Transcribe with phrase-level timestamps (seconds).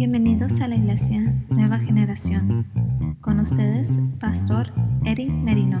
[0.00, 3.18] Bienvenidos a la Iglesia Nueva Generación.
[3.20, 4.72] Con ustedes, Pastor
[5.04, 5.78] Eric Merino.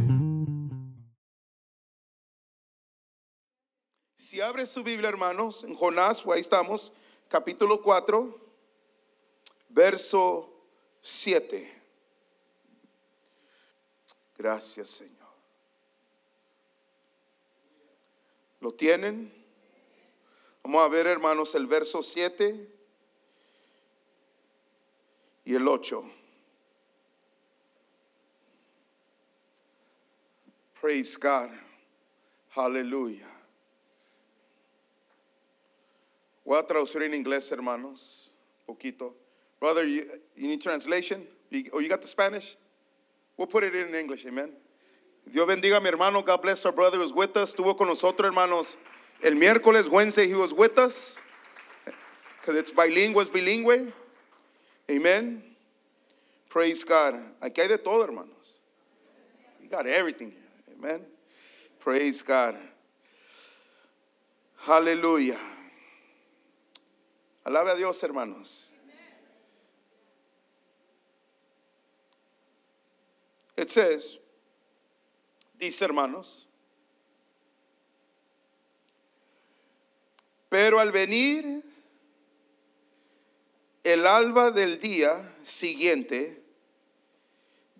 [4.16, 6.92] Si abre su Biblia, hermanos, en Jonás, ahí estamos,
[7.30, 8.38] capítulo 4,
[9.70, 10.52] verso
[11.00, 11.82] 7.
[14.36, 15.30] Gracias, Señor.
[18.60, 19.32] ¿Lo tienen?
[20.62, 22.79] Vamos a ver, hermanos, el verso 7
[25.50, 26.04] y el 8.
[30.80, 31.50] Praise God.
[32.54, 33.26] Aleluya.
[36.44, 38.32] Voy a traducir en inglés, hermanos,
[38.64, 39.14] poquito.
[39.58, 41.26] Brother, you, you need translation?
[41.50, 42.56] You, oh, you got the Spanish?
[43.36, 44.52] We'll put it in English, amen.
[45.30, 46.22] Dios bendiga a mi hermano.
[46.22, 47.54] God bless our brother who was with us.
[47.54, 48.76] Estuvo con nosotros, hermanos.
[49.22, 51.20] El miércoles, Wednesday, he was with us.
[52.40, 53.92] Because it's bilingual, es bilingüe.
[54.90, 55.42] Amen.
[56.48, 57.14] Praise God.
[57.40, 58.60] Aquí hay de todo, hermanos.
[59.62, 60.32] You got everything.
[60.76, 61.02] Amen.
[61.78, 62.56] Praise God.
[64.66, 65.38] Aleluya.
[67.46, 68.66] Alabe a Dios, hermanos.
[73.56, 74.18] It says,
[75.58, 76.46] dice hermanos,
[80.48, 81.62] pero al venir
[83.90, 86.40] el alba del día siguiente,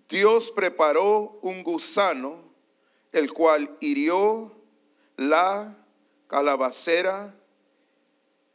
[0.09, 2.43] Dios preparó un gusano,
[3.13, 4.51] el cual hirió
[5.15, 5.77] la
[6.27, 7.33] calabacera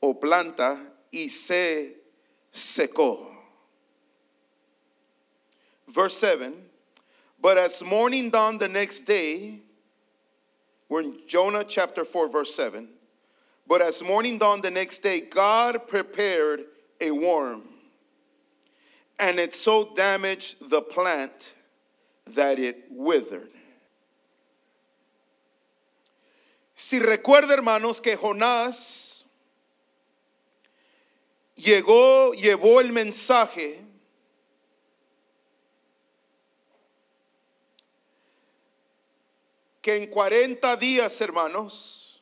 [0.00, 2.02] o planta y se
[2.50, 3.32] secó.
[5.86, 6.52] Verse 7
[7.40, 9.60] But as morning dawned the next day,
[10.90, 12.88] we're in Jonah chapter 4, verse 7.
[13.66, 16.66] But as morning dawned the next day, God prepared
[17.00, 17.62] a worm,
[19.18, 21.54] and it so damaged the plant
[22.26, 23.50] that it withered.
[26.74, 29.24] Si recuerda, hermanos, que Jonás
[31.56, 33.82] llegó, llevó el mensaje
[39.80, 42.20] que en 40 días, hermanos,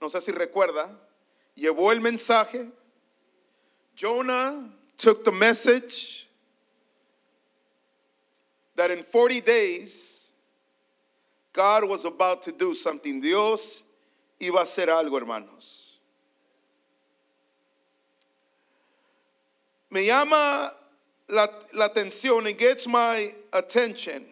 [0.00, 0.96] no sé si recuerda,
[1.60, 2.70] llevó el mensaje.
[3.94, 6.28] Jonah took the message
[8.76, 10.32] that in 40 days
[11.52, 13.20] God was about to do something.
[13.20, 13.82] Dios
[14.40, 15.98] iba a hacer algo, hermanos.
[19.90, 20.72] Me llama
[21.28, 24.24] la, la atención, it gets my attention.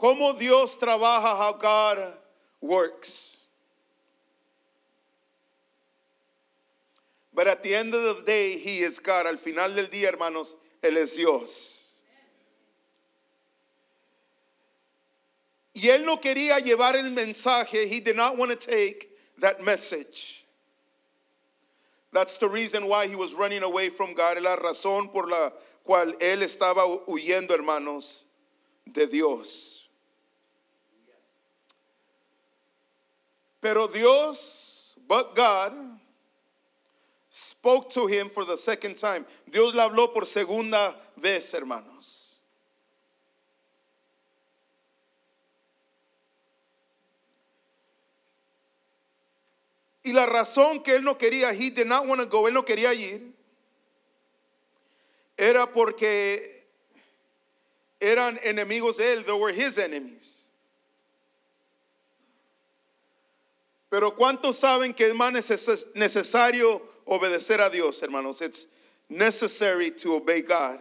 [0.00, 2.14] Cómo Dios trabaja, how God
[2.62, 3.36] works.
[7.34, 9.26] But at the end of the day, He is God.
[9.26, 12.00] Al final del día, hermanos, Él es Dios.
[15.74, 17.86] Y Él no quería llevar el mensaje.
[17.86, 20.46] He did not want to take that message.
[22.10, 24.38] That's the reason why he was running away from God.
[24.38, 25.50] Es la razón por la
[25.84, 28.24] cual él estaba huyendo, hermanos,
[28.90, 29.79] de Dios.
[33.60, 35.72] Pero Dios, but God,
[37.30, 39.26] spoke to him for the second time.
[39.50, 42.30] Dios le habló por segunda vez, hermanos.
[50.02, 52.64] Y la razón que él no quería, he did not want to go, él no
[52.64, 53.32] quería ir,
[55.36, 56.66] era porque
[58.00, 60.39] eran enemigos de él, they were his enemies.
[63.90, 68.40] Pero ¿cuántos saben que es más neces- necesario obedecer a Dios, hermanos?
[68.40, 68.68] It's
[69.08, 70.78] necessary to obey God.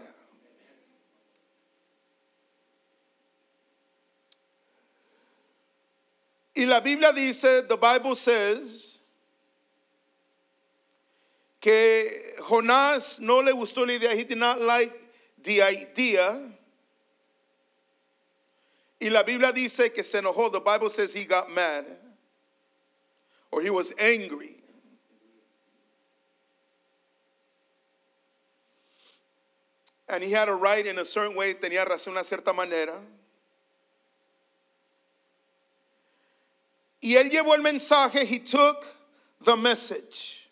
[6.55, 8.99] Y la Biblia dice, the Bible says,
[11.59, 14.93] que Jonás no le gustó la idea, he did not like
[15.41, 16.39] the idea.
[19.01, 21.85] Y la Biblia dice que se enojó, the Bible says he got mad
[23.51, 24.57] or he was angry.
[30.07, 32.99] And he had to write in a certain way, tenía razón de una cierta manera.
[37.01, 38.85] Y él llevó el mensaje, he took
[39.41, 40.49] the message.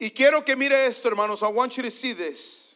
[0.00, 1.42] Y quiero que mire esto, hermanos.
[1.42, 2.69] I want you to see this.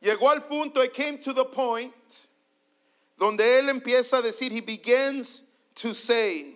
[0.00, 1.92] Llegó al punto, it came to the point,
[3.16, 6.54] donde él empieza a decir, he begins to say,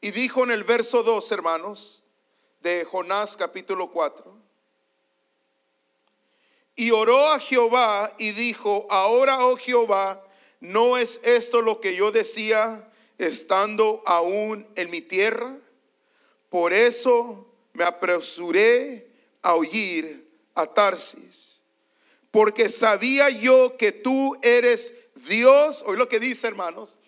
[0.00, 2.02] y dijo en el verso 2, hermanos,
[2.62, 4.40] de Jonás capítulo 4,
[6.76, 10.24] y oró a Jehová y dijo, ahora, oh Jehová,
[10.60, 15.58] ¿no es esto lo que yo decía estando aún en mi tierra?
[16.48, 19.08] Por eso me apresuré
[19.42, 21.60] a oír a Tarsis,
[22.30, 26.98] porque sabía yo que tú eres Dios, oí lo que dice hermanos,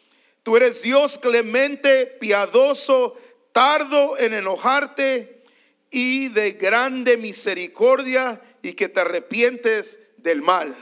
[0.42, 3.16] tú eres Dios clemente, piadoso,
[3.52, 5.44] tardo en enojarte
[5.90, 10.74] y de grande misericordia y que te arrepientes del mal.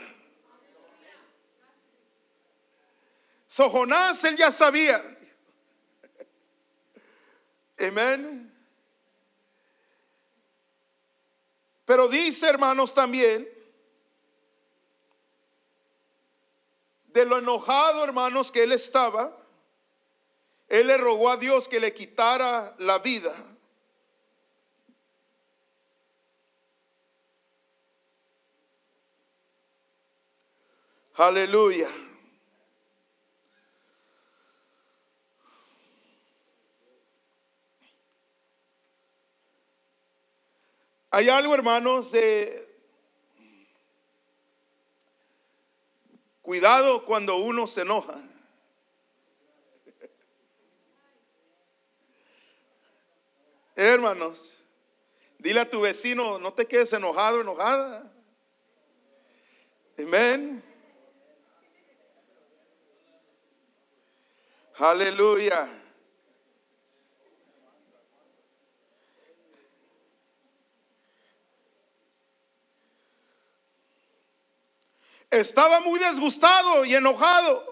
[3.49, 5.03] So Jonás, él ya sabía.
[7.79, 8.50] Amén.
[11.91, 13.49] Pero dice, hermanos, también,
[17.07, 19.37] de lo enojado, hermanos, que él estaba,
[20.69, 23.35] él le rogó a Dios que le quitara la vida.
[31.17, 31.89] Aleluya.
[41.13, 42.69] Hay algo, hermanos, de
[46.41, 48.15] cuidado cuando uno se enoja.
[53.75, 54.63] Hermanos,
[55.39, 58.09] dile a tu vecino, no te quedes enojado, enojada.
[59.99, 60.63] Amén.
[64.77, 65.80] Aleluya.
[75.31, 77.65] Estaba muy disgustado y enojado.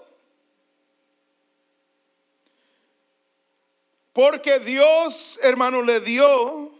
[4.13, 6.71] Porque Dios, hermano, le dio,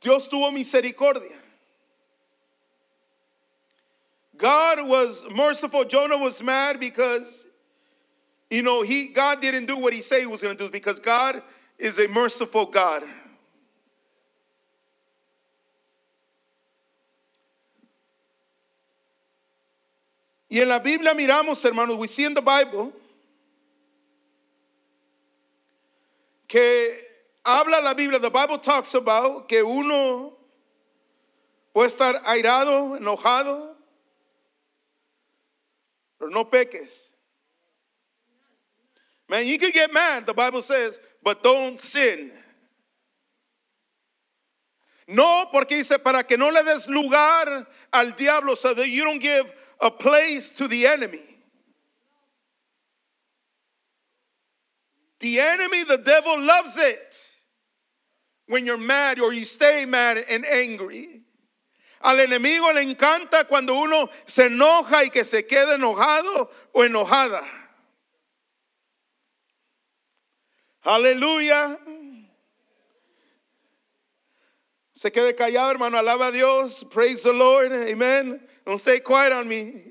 [0.00, 1.36] Dios tuvo misericordia.
[4.36, 5.84] God was merciful.
[5.84, 7.46] Jonah was mad because,
[8.50, 11.00] you know, he God didn't do what he said he was going to do because
[11.00, 11.42] God
[11.76, 13.02] is a merciful God.
[20.48, 22.92] Y en la Biblia miramos, hermanos, we see in the Bible
[26.48, 26.96] que
[27.44, 30.32] habla la Biblia, the Bible talks about que uno
[31.74, 33.76] puede estar airado, enojado,
[36.18, 37.10] pero no peques.
[39.28, 42.32] Man, you can get mad, the Bible says, but don't sin.
[45.06, 49.20] No, porque dice para que no le des lugar al diablo, so that you don't
[49.20, 51.18] give a place to the enemy.
[55.20, 57.16] The enemy, the devil loves it
[58.46, 61.22] when you're mad or you stay mad and angry.
[62.00, 67.42] Al enemigo le encanta cuando uno se enoja y que se quede enojado o enojada.
[70.84, 71.76] Aleluya.
[74.92, 75.98] Se quede callado, hermano.
[75.98, 76.84] Alaba a Dios.
[76.90, 77.72] Praise the Lord.
[77.72, 78.40] Amen.
[78.68, 79.82] Don't stay quiet on me.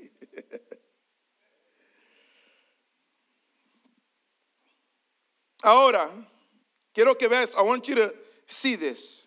[5.64, 6.08] Ahora,
[6.94, 8.14] quiero que veas, I want you to
[8.46, 9.26] see this.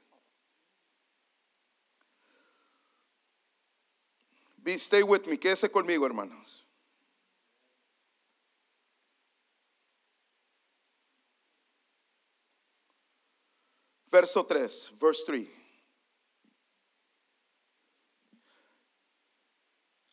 [4.64, 6.64] Be, stay with me, quédese conmigo, hermanos.
[14.10, 15.61] Verso 3, verse 3.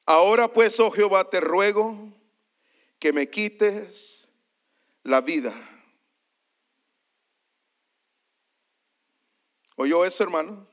[0.09, 2.11] Ahora pues, oh Jehová, te ruego
[2.99, 4.27] que me quites
[5.05, 5.53] la vida.
[9.77, 10.67] ¿Oyó eso, hermano?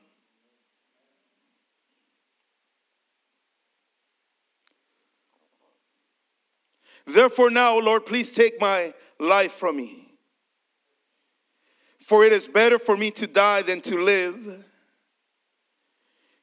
[7.04, 10.14] Therefore, now, Lord, please take my life from me.
[12.00, 14.65] For it is better for me to die than to live.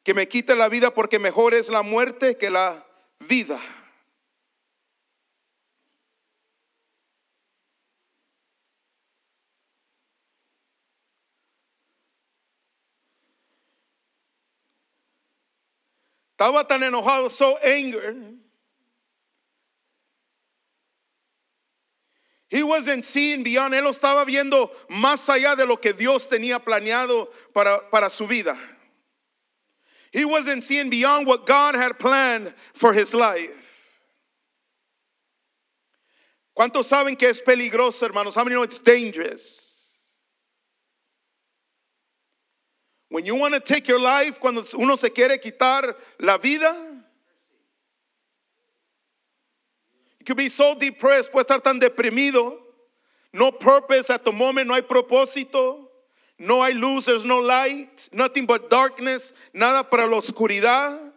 [0.04, 2.86] Que me quite la vida porque mejor es la muerte que la
[3.20, 3.60] vida.
[16.44, 18.38] Estaba tan enojado, so angry.
[22.50, 23.74] He wasn't seeing beyond.
[23.74, 28.28] Él lo estaba viendo más allá de lo que Dios tenía planeado para, para su
[28.28, 28.58] vida.
[30.14, 33.50] He wasn't seeing beyond what God had planned for his life.
[36.56, 38.36] ¿Cuántos saben que es peligroso, hermanos?
[38.36, 39.72] How many know it's dangerous?
[43.10, 46.76] When you want to take your life, cuando uno se quiere quitar la vida,
[50.20, 52.56] you could be so depressed, puede estar tan deprimido.
[53.34, 55.83] No purpose at the moment, no hay propósito.
[56.44, 61.12] No hay luz, there's no light, nothing but darkness, nada para la oscuridad.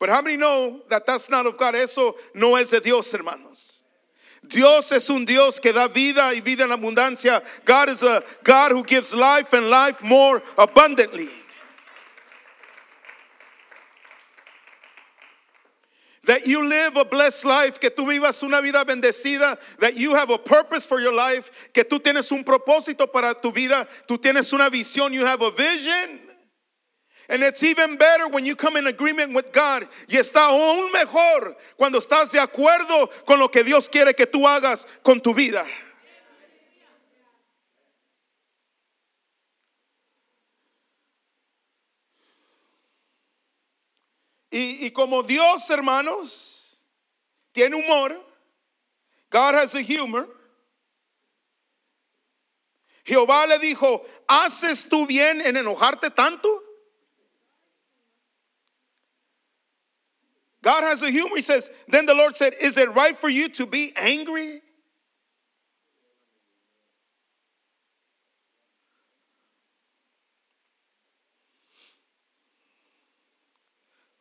[0.00, 1.76] But how many know that that's not of God?
[1.76, 3.84] Eso no es de Dios, hermanos.
[4.46, 7.42] Dios es un Dios que da vida y vida en abundancia.
[7.64, 11.28] God is a God who gives life and life more abundantly.
[16.28, 20.28] That you live a blessed life, que tú vivas una vida bendecida, that you have
[20.28, 24.52] a purpose for your life, que tú tienes un propósito para tu vida, tú tienes
[24.52, 26.20] una visión, you have a vision.
[27.30, 29.88] And it's even better when you come in agreement with God.
[30.06, 34.46] Y está aún mejor cuando estás de acuerdo con lo que Dios quiere que tú
[34.46, 35.64] hagas con tu vida.
[44.50, 46.78] Y, y como Dios, hermanos,
[47.52, 48.16] tiene humor,
[49.30, 50.26] God has a humor.
[53.04, 56.48] Jehová le dijo, ¿haces tú bien en enojarte tanto?
[60.62, 61.36] God has a humor.
[61.36, 64.60] He says, Then the Lord said, Is it right for you to be angry?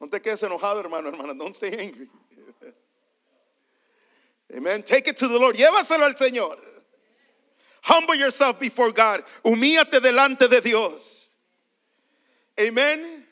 [0.09, 1.33] Te quedes enojado, hermano, hermana.
[1.33, 2.07] Don't stay angry.
[4.55, 4.83] Amen.
[4.83, 5.55] Take it to the Lord.
[5.55, 6.57] Llévaselo al Señor.
[7.83, 9.23] Humble yourself before God.
[9.43, 11.35] Humíate delante de Dios.
[12.59, 13.25] Amen.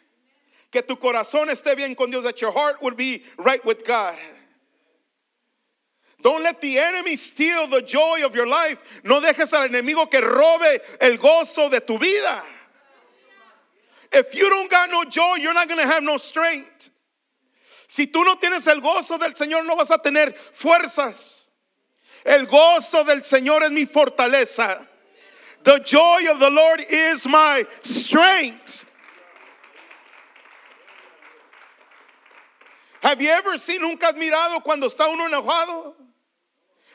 [0.72, 2.24] Que tu corazón esté bien con Dios.
[2.24, 4.18] That your heart would be right with God.
[6.22, 8.82] Don't let the enemy steal the joy of your life.
[9.04, 12.44] No dejes al enemigo que robe el gozo de tu vida.
[14.12, 16.92] If you don't got no joy, you're not going to have no strength.
[17.88, 21.46] Si tú no tienes el gozo del Señor, no vas a tener fuerzas.
[22.26, 24.88] El gozo del Señor es mi fortaleza.
[25.64, 28.86] The joy of the Lord is my strength.
[33.02, 35.94] Have you ever seen nunca admirado cuando está uno enojado?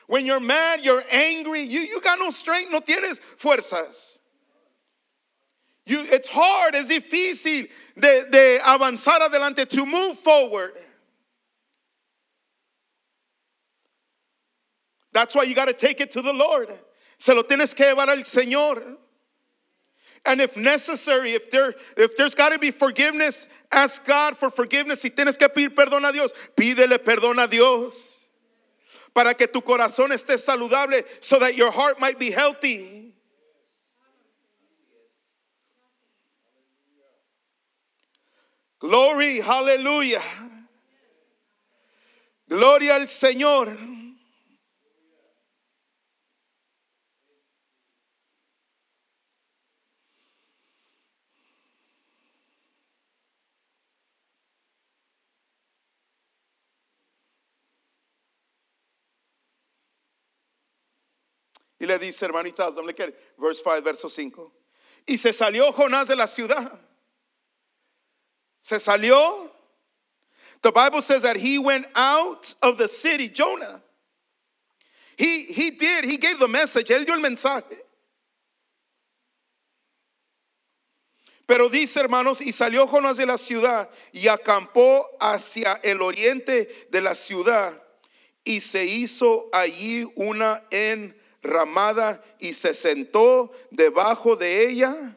[0.07, 4.20] When you're mad, you're angry, you, you got no strength, no tienes fuerzas.
[5.87, 7.69] You, it's hard, es difícil
[7.99, 10.73] de, de avanzar adelante, to move forward.
[15.13, 16.69] That's why you got to take it to the Lord.
[17.19, 18.97] Se lo tienes que llevar al Señor.
[20.27, 25.01] And if necessary, if there if there's got to be forgiveness, ask God for forgiveness.
[25.01, 28.29] Si tienes que pedir perdón a Dios, pídele perdón a Dios.
[29.15, 33.10] Para que tu corazón esté saludable so that your heart might be healthy.
[38.91, 40.21] Glory, hallelujah.
[42.49, 43.69] Gloria al Señor.
[61.79, 64.53] Y le dice, hermanita, verse 5, verso 5.
[65.07, 66.90] Y se salió Jonás de la ciudad.
[68.61, 69.51] Se salió.
[70.63, 73.83] The Bible says that he went out of the city, Jonah.
[75.17, 77.77] He, he did, he gave the message, él dio el mensaje.
[81.47, 87.01] Pero dice, hermanos, y salió Jonás de la ciudad y acampó hacia el oriente de
[87.01, 87.73] la ciudad
[88.45, 95.17] y se hizo allí una enramada y se sentó debajo de ella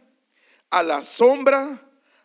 [0.71, 1.82] a la sombra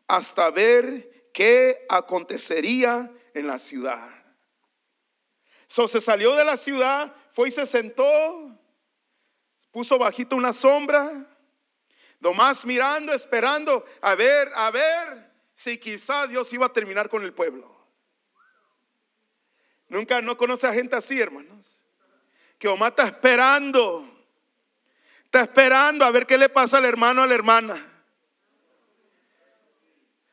[0.09, 4.11] hasta ver qué acontecería en la ciudad.
[5.69, 8.59] So se salió de la ciudad, fue y se sentó,
[9.71, 11.27] puso bajito una sombra,
[12.21, 17.35] nomás mirando, esperando a ver, a ver si quizá Dios iba a terminar con el
[17.35, 17.77] pueblo.
[19.89, 21.85] Nunca no conoce a gente así, hermanos.
[22.59, 24.05] Que Omar está esperando,
[25.25, 27.88] está esperando a ver qué le pasa al hermano, a la hermana.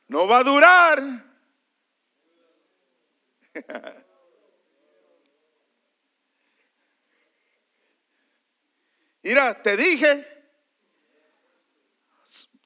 [0.08, 1.24] No va a durar.
[9.24, 10.26] Mira, te dije,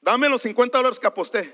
[0.02, 1.50] dame los 50 dólares que aposté.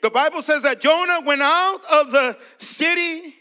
[0.00, 3.34] The Bible says that Jonah went out of the city,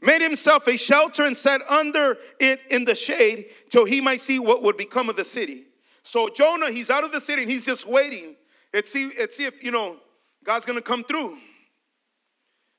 [0.00, 4.38] made himself a shelter, and sat under it in the shade till he might see
[4.38, 5.67] what would become of the city.
[6.08, 8.34] So Jonah, he's out of the city and he's just waiting.
[8.72, 9.96] Let's see, see if, you know,
[10.42, 11.36] God's going to come through.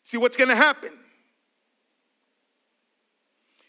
[0.01, 0.89] See what's going to happen.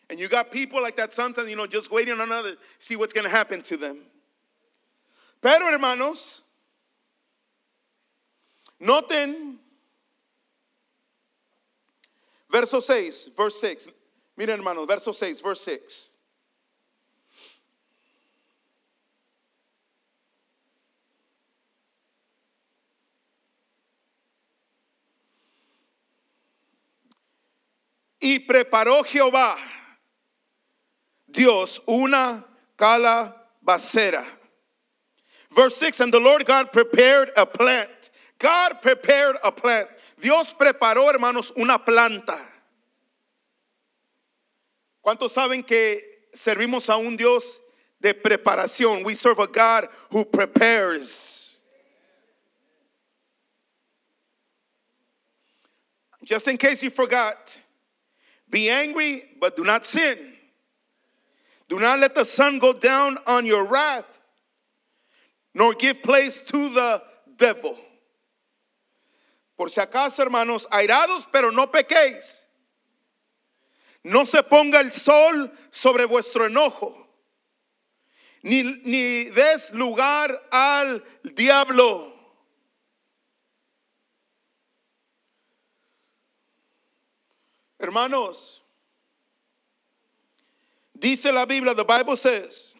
[0.08, 3.12] And you got people like that sometimes, you know, just waiting on another, see what's
[3.12, 3.98] going to happen to them.
[5.42, 6.40] Pero hermanos,
[8.80, 9.56] noten
[12.50, 13.88] verso 6, verse 6.
[14.38, 16.09] Miren hermanos, verso 6, verse 6.
[28.20, 29.56] Y preparó Jehová,
[31.26, 32.44] Dios, una
[32.76, 34.24] calabacera.
[35.50, 38.10] Verse 6 And the Lord God prepared a plant.
[38.38, 39.88] God prepared a plant.
[40.20, 42.38] Dios preparó, hermanos, una planta.
[45.04, 46.02] ¿Cuántos saben que
[46.34, 47.60] servimos a un Dios
[48.00, 49.04] de preparación?
[49.04, 51.56] We serve a God who prepares.
[56.22, 57.58] Just in case you forgot,
[58.50, 60.18] be angry, but do not sin.
[61.68, 64.20] Do not let the sun go down on your wrath,
[65.54, 67.02] nor give place to the
[67.36, 67.78] devil.
[69.56, 72.44] Por si acaso, hermanos, airados, pero no pequéis.
[74.02, 76.94] No se ponga el sol sobre vuestro enojo,
[78.42, 82.19] ni, ni des lugar al diablo.
[87.80, 88.60] Hermanos,
[90.98, 92.74] dice la Biblia, the Bible says,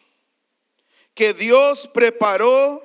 [1.15, 2.79] que Dios preparó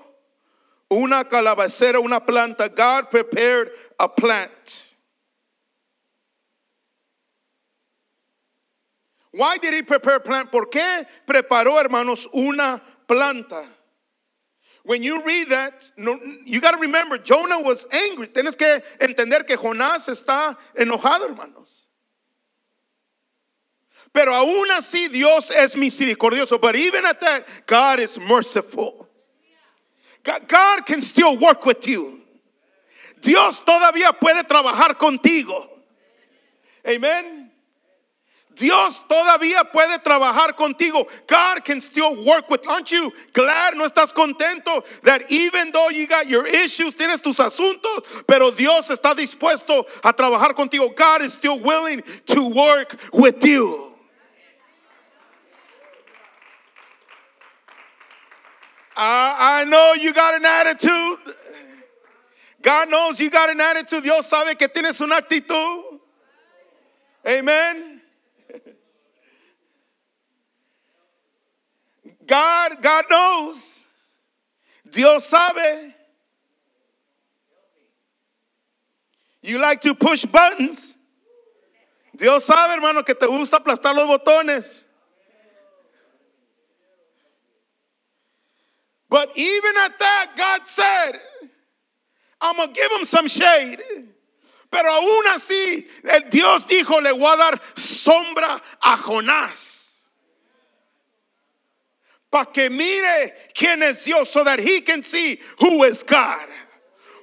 [0.91, 2.75] una calabacera, una planta.
[2.75, 4.85] God prepared a plant.
[9.33, 10.51] Why did he prepare plant?
[10.51, 13.67] ¿Por qué preparó, hermanos, una planta?
[14.85, 15.91] When you read that,
[16.45, 18.29] you got to remember, Jonah was angry.
[18.29, 21.86] Tienes que entender que Jonás está enojado, hermanos.
[24.17, 26.59] Pero aún así Dios es misericordioso.
[26.59, 29.07] But even at that, God is merciful.
[30.25, 32.23] God, can still work with you.
[33.21, 35.69] Dios todavía puede trabajar contigo.
[36.89, 37.51] Amen.
[38.55, 41.07] Dios todavía puede trabajar contigo.
[41.27, 42.67] God can still work with.
[42.67, 43.77] Aren't you glad?
[43.77, 48.89] No estás contento that even though you got your issues, tienes tus asuntos, pero Dios
[48.89, 50.97] está dispuesto a trabajar contigo.
[50.97, 53.86] God is still willing to work with you.
[58.97, 61.37] I, I know you got an attitude.
[62.63, 64.03] God knows you got an attitude.
[64.03, 66.01] Dios sabe que tienes una actitud.
[67.27, 68.01] Amen.
[72.27, 73.85] God, God knows.
[74.91, 75.93] Dios sabe.
[79.43, 80.97] You like to push buttons.
[82.17, 84.86] Dios sabe, hermano, que te gusta aplastar los botones.
[89.09, 91.13] But even at that, God said,
[92.41, 93.81] I'm going to give him some shade.
[94.71, 95.87] Pero aún así,
[96.31, 100.09] Dios dijo, le voy a dar sombra a Jonás.
[102.31, 106.49] Para que mire quién es Dios, so that he can see who is God.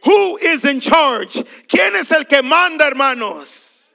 [0.06, 1.43] Who is in charge?
[1.67, 3.91] ¿Quién es el que manda, hermanos?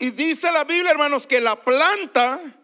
[0.00, 2.57] Y dice la Biblia, hermanos, que la planta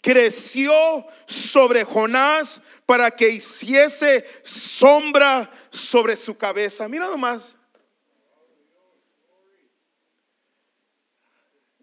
[0.00, 6.88] creció sobre Jonás para que hiciese sombra sobre su cabeza.
[6.88, 7.58] Mira nomás.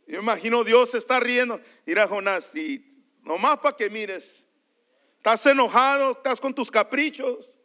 [0.07, 1.59] Yo imagino Dios está riendo.
[1.85, 2.87] Mira Jonás, y
[3.23, 4.45] nomás para que mires.
[5.17, 7.57] Estás enojado, estás con tus caprichos,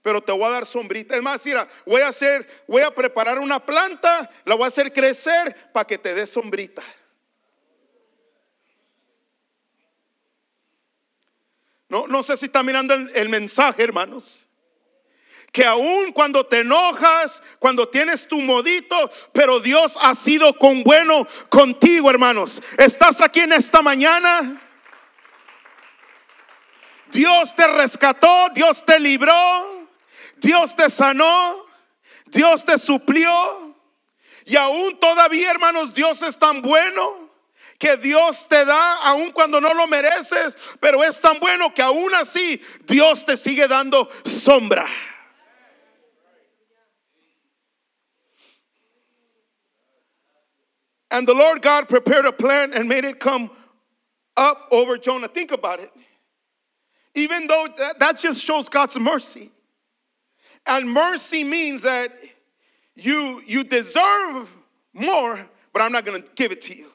[0.00, 1.14] pero te voy a dar sombrita.
[1.14, 4.92] Es más, mira, voy a hacer, voy a preparar una planta, la voy a hacer
[4.92, 6.82] crecer para que te dé sombrita.
[12.08, 14.48] No, sé si está mirando el, el mensaje, hermanos.
[15.52, 18.96] Que aún cuando te enojas, cuando tienes tu modito,
[19.32, 22.60] pero Dios ha sido con bueno contigo, hermanos.
[22.76, 24.60] Estás aquí en esta mañana.
[27.12, 29.88] Dios te rescató, Dios te libró,
[30.38, 31.64] Dios te sanó,
[32.26, 33.76] Dios te suplió.
[34.44, 37.23] Y aún todavía, hermanos, Dios es tan bueno
[37.84, 42.14] que Dios te da aun cuando no lo mereces, pero es tan bueno que aún
[42.14, 44.86] así Dios te sigue dando sombra.
[51.10, 53.50] And the Lord God prepared a plan and made it come
[54.34, 55.28] up over Jonah.
[55.28, 55.92] Think about it.
[57.14, 59.50] Even though that, that just shows God's mercy.
[60.66, 62.10] And mercy means that
[62.96, 64.56] you you deserve
[64.94, 66.93] more, but I'm not going to give it to you.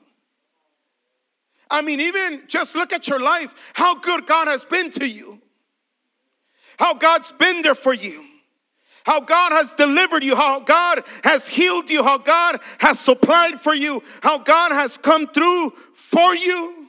[1.69, 5.39] I mean, even just look at your life, how good God has been to you,
[6.77, 8.25] how God's been there for you,
[9.05, 13.73] how God has delivered you, how God has healed you, how God has supplied for
[13.73, 16.87] you, how God has come through for you.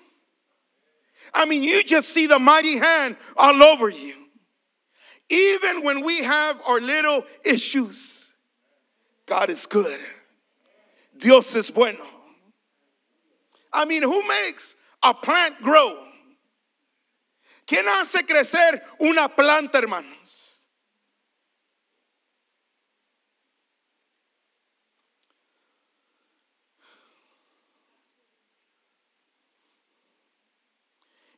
[1.32, 4.14] I mean, you just see the mighty hand all over you.
[5.28, 8.34] Even when we have our little issues,
[9.26, 10.00] God is good.
[11.16, 12.04] Dios es bueno.
[13.72, 15.96] I mean, who makes a plant grow?
[17.66, 20.50] ¿Quién hace crecer una planta, hermanos?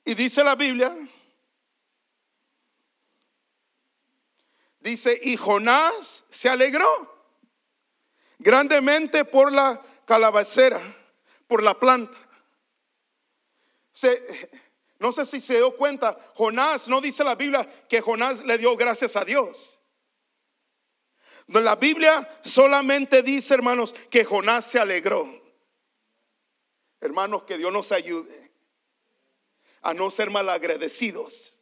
[0.05, 0.93] Y dice la Biblia,
[4.81, 7.13] dice, y Jonás se alegró
[8.39, 10.81] grandemente por la calabacera,
[11.47, 12.19] por la planta.
[14.99, 18.77] No sé si se dio cuenta, Jonás, no dice la Biblia que Jonás le dio
[18.77, 19.79] gracias a Dios.
[21.49, 25.43] La Biblia solamente dice, hermanos, que Jonás se alegró.
[27.01, 28.53] Hermanos, que Dios nos ayude
[29.83, 31.59] a no ser malagradecidos.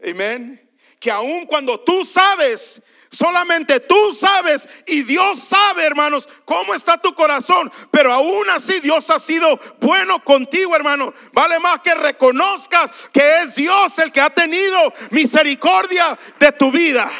[0.00, 0.70] Amén.
[1.00, 7.14] Que aun cuando tú sabes, solamente tú sabes y Dios sabe, hermanos, cómo está tu
[7.14, 11.12] corazón, pero aún así Dios ha sido bueno contigo, hermano.
[11.32, 17.10] Vale más que reconozcas que es Dios el que ha tenido misericordia de tu vida.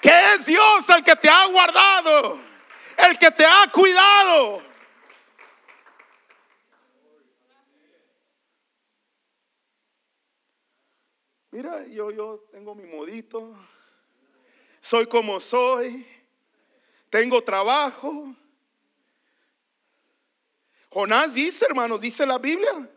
[0.00, 2.38] Que es Dios el que te ha guardado,
[3.08, 4.62] el que te ha cuidado.
[11.52, 13.56] Mira, yo, yo tengo mi modito,
[14.90, 16.04] soy como soy,
[17.10, 18.34] tengo trabajo.
[20.88, 22.90] Jonás dice, hermanos, dice la Biblia.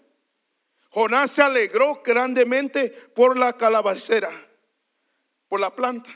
[0.90, 4.32] Jonás se alegró grandemente por la calabacera,
[5.48, 6.10] por la planta.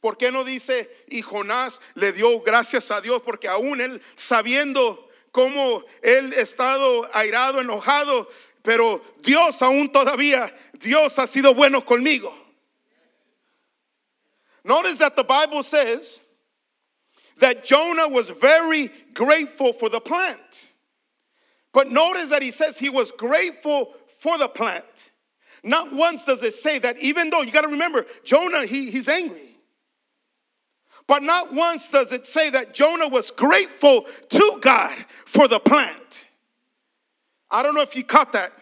[0.00, 3.20] ¿Por qué no dice, y Jonás le dio gracias a Dios?
[3.22, 8.28] Porque aún él, sabiendo cómo él estado airado, enojado,
[8.62, 12.47] pero Dios aún todavía, Dios ha sido bueno conmigo.
[14.68, 16.20] Notice that the Bible says
[17.38, 20.74] that Jonah was very grateful for the plant.
[21.72, 25.10] But notice that he says he was grateful for the plant.
[25.62, 29.08] Not once does it say that, even though you got to remember, Jonah, he, he's
[29.08, 29.56] angry.
[31.06, 36.28] But not once does it say that Jonah was grateful to God for the plant.
[37.50, 38.52] I don't know if you caught that.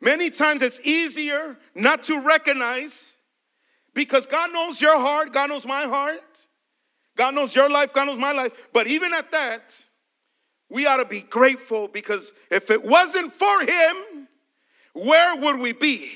[0.00, 3.13] Many times it's easier not to recognize
[3.94, 6.46] because God knows your heart, God knows my heart,
[7.16, 8.68] God knows your life, God knows my life.
[8.72, 9.82] But even at that,
[10.68, 14.28] we ought to be grateful because if it wasn't for Him,
[14.92, 16.10] where would we be?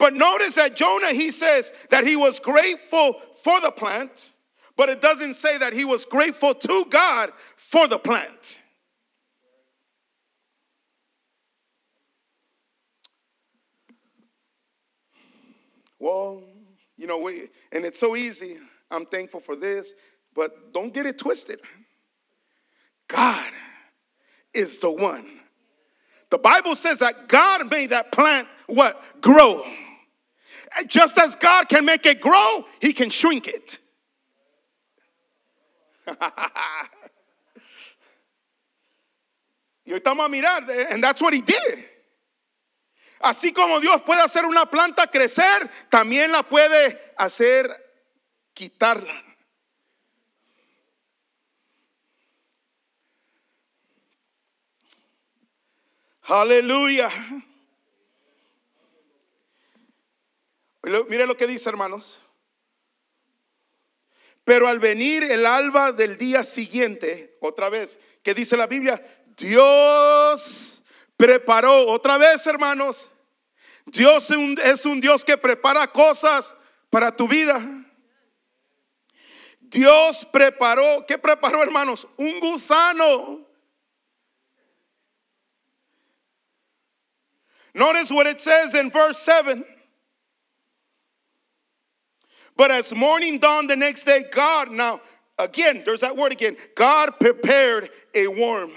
[0.00, 4.32] But notice that Jonah, he says that he was grateful for the plant,
[4.74, 8.62] but it doesn't say that he was grateful to God for the plant.
[15.98, 16.42] Well,
[17.00, 18.58] you know, we, and it's so easy.
[18.90, 19.94] I'm thankful for this,
[20.34, 21.58] but don't get it twisted.
[23.08, 23.50] God
[24.52, 25.40] is the one.
[26.28, 29.02] The Bible says that God made that plant what?
[29.22, 29.64] Grow.
[30.88, 33.78] Just as God can make it grow, He can shrink it.
[39.86, 41.84] y estamos a mirar, and that's what He did.
[43.20, 47.70] Así como Dios puede hacer una planta crecer, también la puede hacer
[48.54, 49.24] quitarla.
[56.22, 57.10] Aleluya.
[60.82, 62.22] Mire lo que dice, hermanos.
[64.44, 69.04] Pero al venir el alba del día siguiente, otra vez, que dice la Biblia,
[69.36, 70.69] Dios
[71.20, 73.10] preparó, otra vez, hermanos,
[73.84, 76.54] Dios es un Dios que prepara cosas
[76.88, 77.60] para tu vida.
[79.60, 82.06] Dios preparó, ¿qué preparó hermanos?
[82.16, 83.40] Un gusano.
[87.74, 89.64] Notice what it says in verse 7.
[92.56, 95.00] But as morning dawned the next day, God, now
[95.38, 96.56] again, there's that word again.
[96.74, 98.72] God prepared a worm.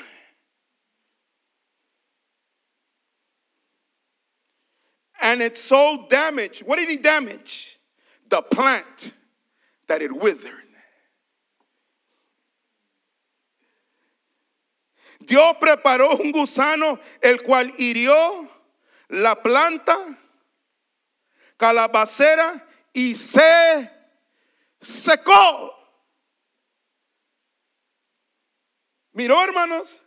[5.24, 6.62] And it so damaged.
[6.64, 7.80] What did he damage?
[8.30, 9.14] The plant
[9.88, 10.64] that it withered.
[15.26, 18.50] Dios preparó un gusano el cual hirió
[19.10, 19.98] la planta
[21.58, 23.90] calabacera y se
[24.82, 25.74] secó.
[29.14, 30.02] Miró, hermanos.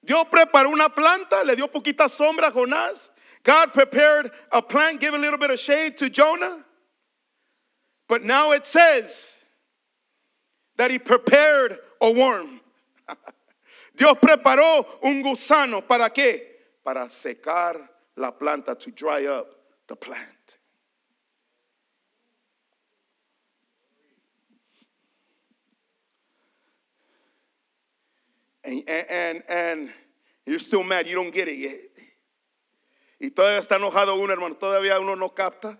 [0.00, 3.12] Dios preparó una planta, le dio poquita sombra a Jonás.
[3.44, 6.64] God prepared a plant, gave a little bit of shade to Jonah.
[8.08, 9.38] But now it says
[10.76, 12.60] that he prepared a worm.
[13.96, 15.86] Dios preparó un gusano.
[15.86, 16.40] ¿Para qué?
[16.82, 19.46] Para secar la planta, to dry up
[19.88, 20.58] the plant.
[28.64, 29.90] And, and, and
[30.46, 32.03] you're still mad, you don't get it yet.
[33.24, 35.78] Y todavía está enojado uno, hermano, todavía uno no capta.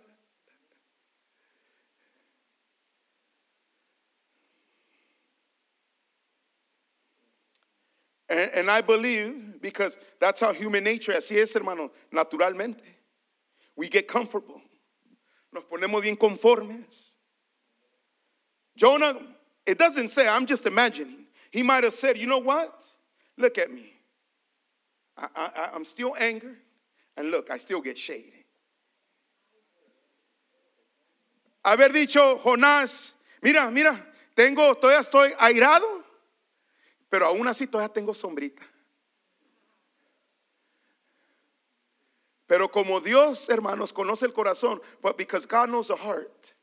[8.30, 12.80] And, and I believe, because that's how human nature, así es, hermano, naturalmente.
[13.76, 14.62] We get comfortable.
[15.52, 17.12] Nos ponemos bien conformes.
[18.74, 19.20] Jonah,
[19.66, 21.26] it doesn't say, I'm just imagining.
[21.50, 22.82] He might have said, you know what?
[23.36, 23.92] Look at me.
[25.18, 26.56] I, I, I'm still angered.
[27.16, 28.32] And look, I still get shade.
[31.64, 36.04] Haber dicho, Jonás, mira, mira, tengo, todavía estoy airado,
[37.08, 38.62] pero aún así todavía tengo sombrita.
[42.46, 46.54] Pero como Dios, hermanos, conoce el corazón, but because God knows the heart,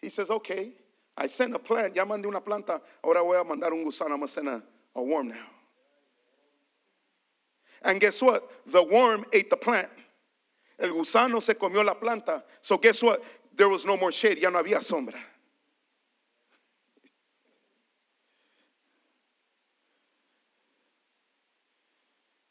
[0.00, 0.72] He says, okay,
[1.16, 4.48] I sent a plant, ya mandé una planta, ahora voy a mandar un gusano, I'm
[4.48, 4.62] a,
[4.94, 5.57] a worm now.
[7.82, 8.50] And guess what?
[8.66, 9.88] The worm ate the plant.
[10.78, 12.42] El gusano se comió la planta.
[12.60, 13.22] So guess what?
[13.56, 15.18] There was no more shade, ya no había sombra.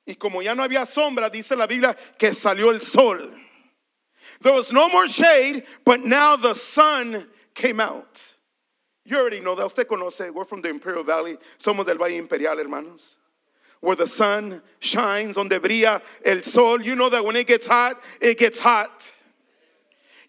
[0.05, 3.29] Y como ya no había sombra, dice la Biblia que salió el sol.
[4.41, 8.33] There was no more shade, but now the sun came out.
[9.03, 9.65] You already know that.
[9.65, 10.33] Usted conoce.
[10.33, 11.37] We're from the Imperial Valley.
[11.57, 13.17] Somos del Valle Imperial, hermanos.
[13.79, 16.81] Where the sun shines, donde brilla el sol.
[16.81, 19.13] You know that when it gets hot, it gets hot.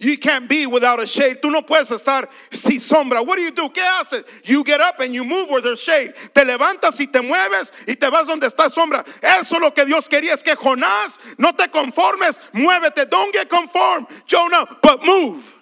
[0.01, 1.43] You can't be without a shade.
[1.43, 3.27] Tú no puedes estar sin sombra.
[3.27, 3.69] What do you do?
[3.69, 4.25] ¿Qué haces?
[4.45, 6.15] You get up and you move where there's shade.
[6.33, 9.05] Te levantas y te mueves y te vas donde está sombra.
[9.23, 10.35] Eso es lo que Dios quería.
[10.35, 12.39] Es que Jonás, no te conformes.
[12.53, 13.11] Muévete.
[13.11, 15.55] Don't get conformed, Jonah, but move.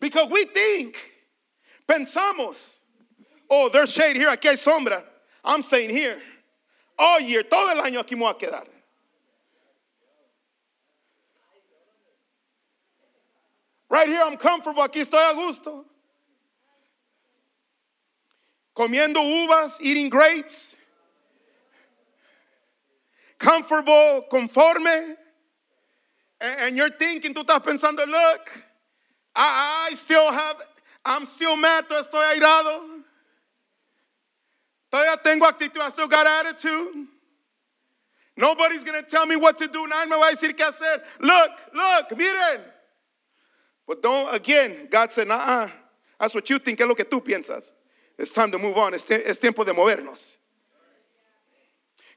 [0.00, 0.96] Because we think,
[1.88, 2.76] pensamos,
[3.50, 5.02] oh, there's shade here, aquí hay sombra.
[5.44, 6.20] I'm saying here,
[6.98, 8.66] all year, todo el año aquí me voy a quedar.
[13.88, 15.84] Right here, I'm comfortable, aquí estoy a gusto.
[18.76, 20.76] Comiendo uvas, eating grapes.
[23.38, 25.16] Comfortable, conforme.
[26.40, 28.50] And, you're thinking, tú estás pensando, look,
[29.34, 30.56] I, I still have,
[31.04, 32.95] I'm still mad, estoy airado.
[34.92, 37.08] Todavía tengo actitud, I still got attitude.
[38.36, 39.86] Nobody's going to tell me what to do.
[39.86, 41.02] Nadie me va a decir qué hacer.
[41.20, 42.60] Look, look, miren.
[43.86, 45.68] But don't, again, God said, nah,
[46.20, 47.72] that's what you think, es lo que tú piensas.
[48.18, 48.94] It's time to move on.
[48.94, 50.38] Es, es tiempo de movernos.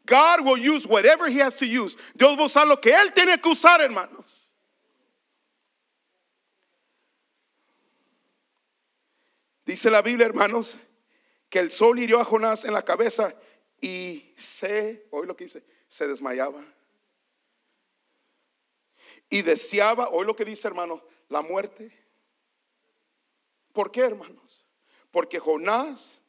[0.05, 1.95] God will use whatever He has to use.
[2.17, 4.47] Dios va a usar lo que Él tiene que usar, hermanos.
[9.65, 10.77] Dice la Biblia, hermanos,
[11.49, 13.35] que el sol hirió a Jonás en la cabeza
[13.81, 16.63] y se, hoy lo que dice, se desmayaba.
[19.29, 21.91] Y deseaba, hoy lo que dice, hermanos, la muerte.
[23.73, 24.65] ¿Por qué, hermanos?
[25.11, 26.21] Porque Jonás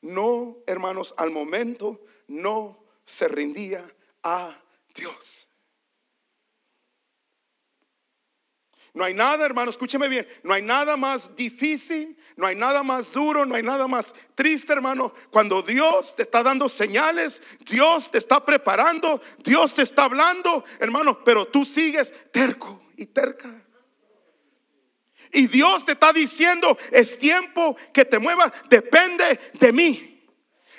[0.00, 4.60] no, hermanos, al momento no se rendía a
[4.94, 5.48] Dios.
[8.96, 13.12] No hay nada, hermano, escúcheme bien, no hay nada más difícil, no hay nada más
[13.12, 18.16] duro, no hay nada más triste, hermano, cuando Dios te está dando señales, Dios te
[18.16, 23.62] está preparando, Dios te está hablando, hermano, pero tú sigues terco y terca.
[25.30, 30.24] Y Dios te está diciendo, es tiempo que te muevas, depende de mí.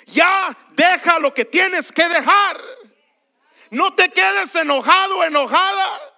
[0.06, 2.60] Ya deja lo que tienes que dejar.
[3.70, 6.17] No te quedes enojado enojada.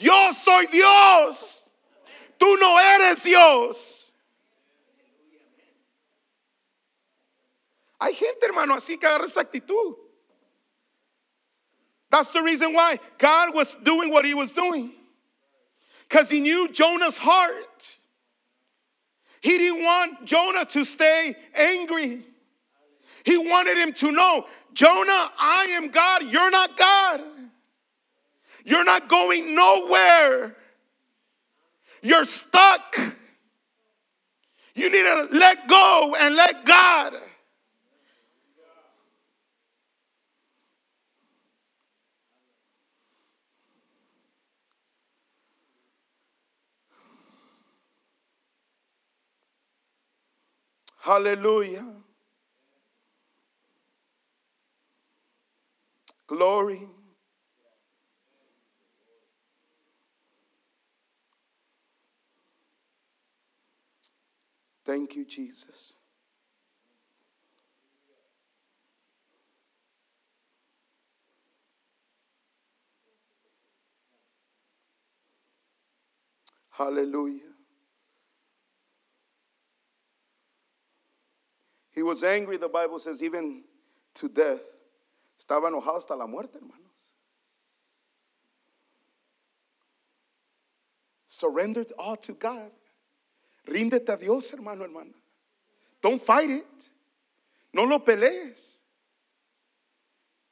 [0.00, 1.70] Yo soy Dios.
[2.38, 4.12] Tú no eres Dios.
[8.00, 9.94] Hay gente, hermano, así que agarra esa actitud.
[12.10, 14.92] That's the reason why God was doing what he was doing.
[16.08, 17.98] Because he knew Jonah's heart.
[19.42, 22.24] He didn't want Jonah to stay angry.
[23.24, 27.20] He wanted him to know Jonah, I am God, you're not God.
[28.64, 30.56] You're not going nowhere.
[32.02, 32.96] You're stuck.
[34.74, 37.14] You need to let go and let God.
[50.98, 51.86] Hallelujah.
[56.26, 56.86] Glory.
[64.90, 65.92] Thank you, Jesus.
[76.70, 77.52] Hallelujah.
[81.92, 83.62] He was angry, the Bible says, even
[84.14, 84.58] to death.
[85.38, 87.12] Estaba enojado hasta la muerte, hermanos.
[91.28, 92.72] Surrendered all to God.
[93.70, 95.12] Ríndete a Dios, hermano, hermana.
[96.02, 96.90] Don't fight it.
[97.72, 98.78] No lo pelees.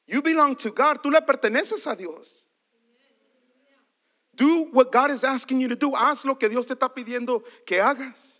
[0.07, 1.03] You belong to God.
[1.03, 2.47] Tú le perteneces a Dios.
[4.37, 5.91] Do what God is asking you to do.
[5.91, 8.37] Haz lo que Dios te está pidiendo que hagas.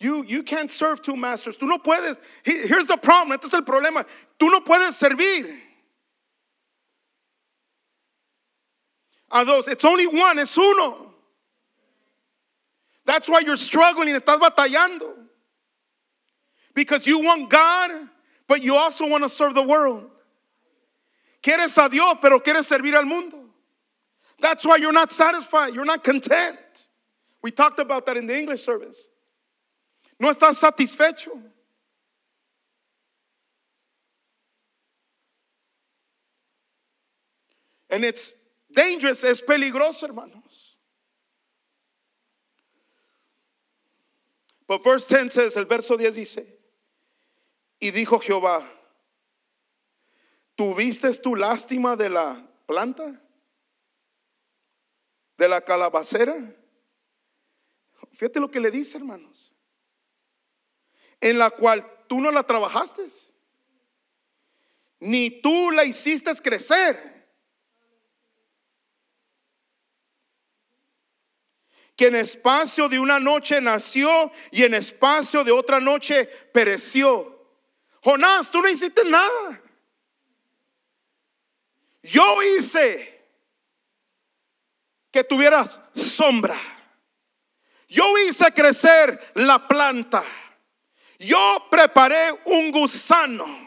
[0.00, 1.56] You, you can't serve two masters.
[1.58, 2.18] Tú no puedes.
[2.44, 3.38] He- Here's the problem.
[3.38, 4.06] Este es el problema.
[4.40, 5.54] Tú no puedes servir
[9.30, 9.68] a dos.
[9.68, 10.38] It's only one.
[10.38, 11.11] Es uno.
[13.04, 14.14] That's why you're struggling.
[14.14, 15.14] Estás batallando.
[16.74, 17.90] Because you want God,
[18.46, 20.08] but you also want to serve the world.
[21.42, 23.38] Quieres a Dios, pero quieres servir al mundo.
[24.38, 25.74] That's why you're not satisfied.
[25.74, 26.56] You're not content.
[27.42, 29.08] We talked about that in the English service.
[30.18, 31.40] No estás satisfecho.
[37.90, 38.32] And it's
[38.74, 40.41] dangerous, es peligroso, hermanos.
[44.72, 46.58] But verse 10 says, el verso 10 dice,
[47.78, 48.66] y dijo Jehová,
[50.56, 53.20] ¿tuviste tu lástima de la planta?
[55.36, 56.56] ¿De la calabacera?
[58.12, 59.52] Fíjate lo que le dice, hermanos.
[61.20, 63.04] En la cual tú no la trabajaste,
[65.00, 67.21] ni tú la hiciste crecer.
[72.04, 77.32] En espacio de una noche nació y en espacio de otra noche pereció.
[78.02, 79.60] Jonás, tú no hiciste nada.
[82.02, 83.24] Yo hice
[85.10, 86.56] que tuvieras sombra.
[87.88, 90.24] Yo hice crecer la planta.
[91.18, 93.62] Yo preparé un gusano.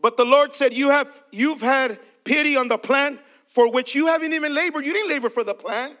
[0.00, 4.06] But the Lord said, You have you've had pity on the plant for which you
[4.06, 4.84] haven't even labored.
[4.84, 5.96] You didn't labor for the plant.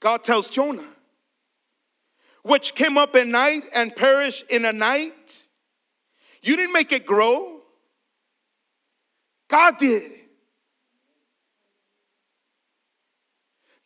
[0.00, 0.88] God tells Jonah,
[2.42, 5.44] which came up at night and perished in a night.
[6.42, 7.60] You didn't make it grow.
[9.48, 10.12] God did.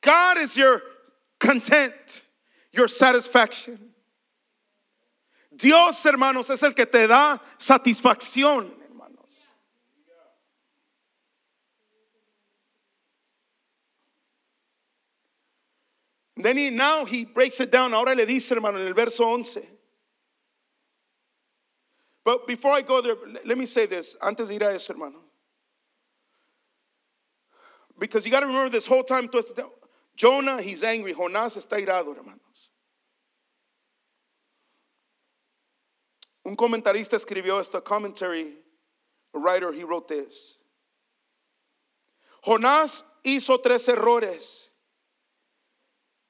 [0.00, 0.80] God is your
[1.40, 2.24] content,
[2.72, 3.78] your satisfaction.
[5.54, 8.70] Dios, hermanos, es el que te da satisfacción,
[16.38, 17.92] then he, now he breaks it down.
[17.92, 19.66] Ahora le dice, hermano, en el verso 11.
[22.24, 24.14] But before I go there, let me say this.
[24.22, 25.18] Antes de ir a eso, hermano.
[27.98, 29.28] Because you got to remember this whole time.
[30.14, 31.12] Jonah, he's angry.
[31.14, 32.70] Jonás está irado, hermanos.
[36.44, 38.52] Un comentarista escribió esta commentary.
[39.34, 40.58] A writer, he wrote this.
[42.44, 44.67] Jonás hizo tres errores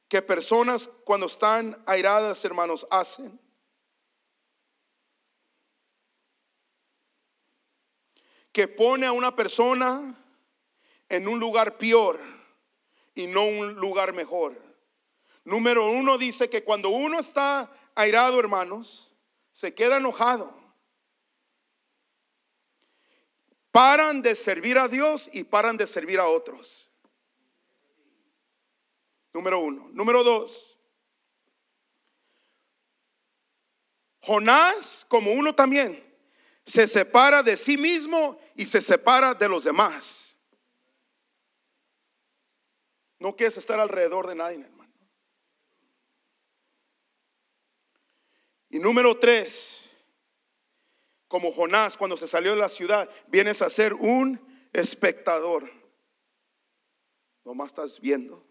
[0.08, 3.38] que personas cuando están airadas, hermanos, hacen.
[8.58, 10.16] que pone a una persona
[11.08, 12.20] en un lugar peor
[13.14, 14.60] y no un lugar mejor.
[15.44, 19.14] Número uno dice que cuando uno está airado, hermanos,
[19.52, 20.58] se queda enojado.
[23.70, 26.87] Paran de servir a Dios y paran de servir a otros.
[29.32, 29.88] Número uno.
[29.92, 30.78] Número dos.
[34.20, 36.04] Jonás, como uno también,
[36.64, 40.36] se separa de sí mismo y se separa de los demás.
[43.18, 44.92] No quieres estar alrededor de nadie, hermano.
[48.70, 49.90] Y número tres,
[51.26, 54.40] como Jonás cuando se salió de la ciudad, vienes a ser un
[54.72, 55.70] espectador.
[57.44, 58.47] Nomás estás viendo.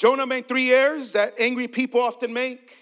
[0.00, 2.74] Jonah made three errors that angry people often make.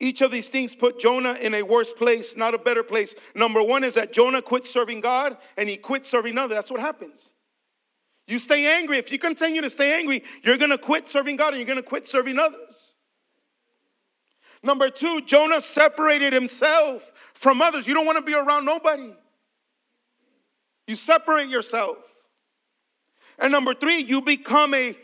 [0.00, 3.14] Each of these things put Jonah in a worse place, not a better place.
[3.36, 6.56] Number one is that Jonah quit serving God and he quit serving others.
[6.56, 7.30] That's what happens.
[8.26, 8.98] You stay angry.
[8.98, 11.76] If you continue to stay angry, you're going to quit serving God and you're going
[11.76, 12.96] to quit serving others.
[14.64, 17.86] Number two, Jonah separated himself from others.
[17.86, 19.14] You don't want to be around nobody.
[20.88, 21.98] You separate yourself.
[23.38, 24.96] And number three, you become a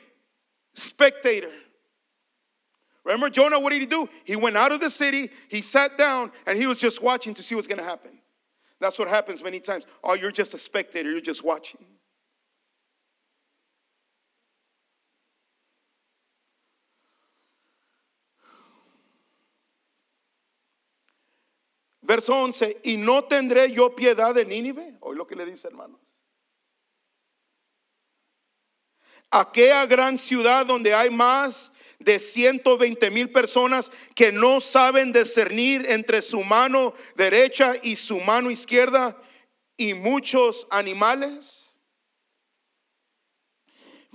[0.77, 1.51] spectator.
[3.05, 4.09] Remember Jonah, what did he do?
[4.25, 7.43] He went out of the city, he sat down, and he was just watching to
[7.43, 8.11] see what's going to happen.
[8.81, 9.87] That's what happens many times.
[10.03, 11.85] Oh, you're just a spectator, you're just watching.
[22.03, 24.97] Verso 11, y no tendré yo piedad de Nínive.
[25.01, 26.16] Hoy lo que le dice, hermanos.
[29.31, 36.23] Aquella gran ciudad donde hay más de 120 mil personas que no saben discernir entre
[36.23, 39.17] su mano derecha y su mano izquierda
[39.77, 41.67] y muchos animales.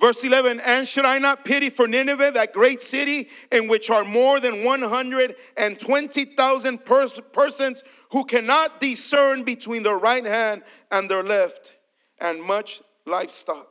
[0.01, 4.03] Verse 11, and should I not pity for Nineveh, that great city in which are
[4.03, 11.75] more than 120,000 pers- persons who cannot discern between their right hand and their left,
[12.19, 13.70] and much livestock?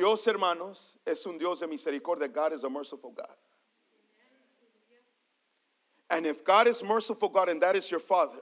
[0.00, 2.26] Dios, hermanos, es un Dios de misericordia.
[2.26, 3.36] God is a merciful God.
[6.08, 8.40] And if God is merciful God and that is your Father,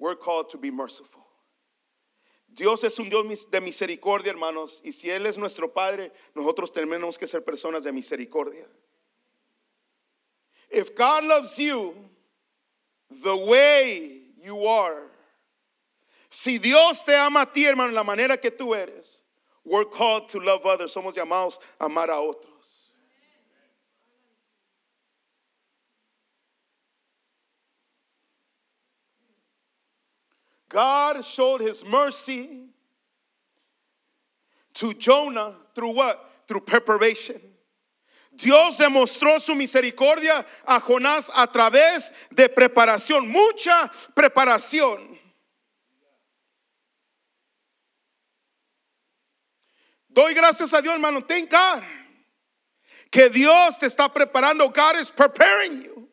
[0.00, 1.24] we're called to be merciful.
[2.52, 7.16] Dios es un Dios de misericordia, hermanos, y si Él es nuestro Padre, nosotros tenemos
[7.16, 8.66] que ser personas de misericordia.
[10.68, 11.94] If God loves you
[13.22, 15.04] the way you are,
[16.28, 19.22] si Dios te ama a ti, hermano, la manera que tú eres,
[19.64, 20.94] we're called to love others.
[20.94, 22.46] Somos llamados a amar a otros.
[30.68, 32.68] God showed his mercy
[34.74, 36.30] to Jonah through what?
[36.48, 37.40] Through preparation.
[38.34, 45.11] Dios demostró su misericordia a Jonás a través de preparación, mucha preparación.
[50.12, 51.20] Doy gracias a Dios, hermano.
[51.20, 51.82] Thank God.
[53.10, 54.72] Que Dios te está preparando.
[54.72, 56.08] God is preparing you.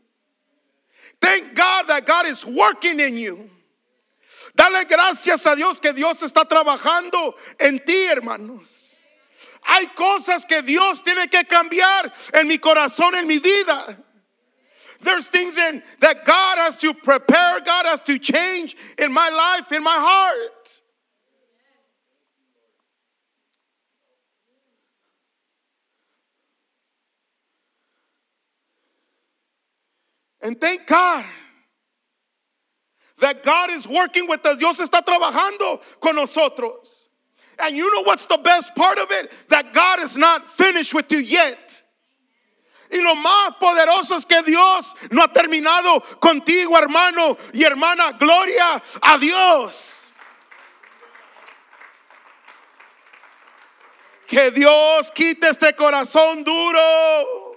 [1.22, 3.50] Thank God that God is working in you.
[4.56, 8.95] Dale gracias a Dios que Dios está trabajando en ti, hermanos.
[9.64, 13.97] Hay cosas que Dios tiene que cambiar en mi corazón, en mi vida.
[15.02, 19.72] There's things in that God has to prepare, God has to change in my life,
[19.72, 20.79] in my heart.
[30.42, 31.26] And thank God
[33.20, 34.58] that God is working with us.
[34.58, 37.10] Dios está trabajando con nosotros.
[37.60, 39.32] And you know what's the best part of it?
[39.50, 41.84] That God is not finished with you yet.
[42.92, 48.18] Y lo más poderoso es que Dios no ha terminado contigo, hermano y hermana.
[48.18, 50.12] Gloria a Dios.
[54.26, 57.56] Que Dios quite este corazón duro.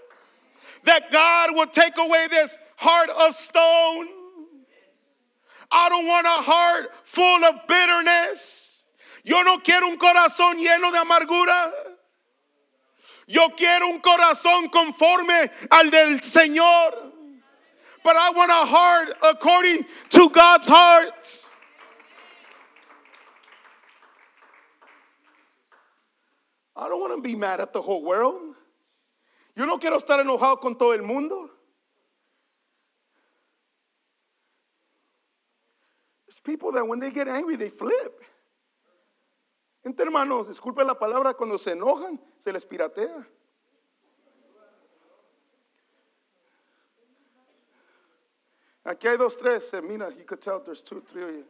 [0.85, 4.09] That God will take away this heart of stone.
[5.71, 8.87] I don't want a heart full of bitterness.
[9.25, 11.73] Yo no quiero un corazón lleno de amargura.
[13.27, 17.13] Yo quiero un corazón conforme al del Señor.
[18.05, 21.49] But I want a heart according to God's heart.
[26.75, 28.57] I don't want to be mad at the whole world.
[29.57, 31.49] Yo no quiero estar enojado con todo el mundo.
[36.33, 38.25] There's people that when they get angry, they flip.
[39.85, 43.27] Entre hermanos, disculpe la palabra, cuando se enojan, se les piratea.
[48.87, 49.75] Aquí hay dos, tres.
[49.87, 51.45] Mira, you could tell there's two, three of you.